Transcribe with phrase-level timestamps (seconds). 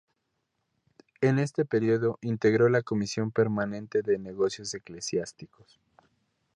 [1.21, 5.79] En este período integró la Comisión Permanente de Negocios Eclesiásticos.